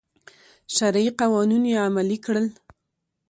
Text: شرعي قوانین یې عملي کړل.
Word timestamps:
شرعي 0.75 1.09
قوانین 1.19 1.63
یې 1.71 1.77
عملي 1.87 2.17
کړل. 2.25 2.47